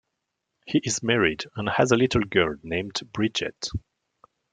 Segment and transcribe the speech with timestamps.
[0.65, 3.69] He is married and has a little girl named Bridget.